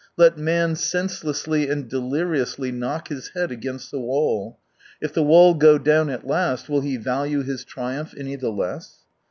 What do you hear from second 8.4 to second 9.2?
less